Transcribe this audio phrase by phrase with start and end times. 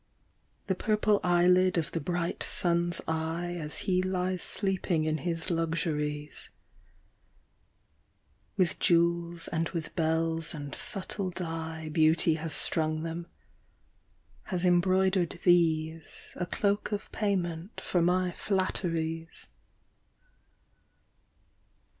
[0.65, 6.49] The purple eyelid of the bright sun's eye As he lies sleeping in his luxuries...
[8.57, 13.27] With jewels and with bells and subtle dye Beauty bas strung them,
[14.49, 19.49] bas embroidered these A cloak of payment for mv flatteries.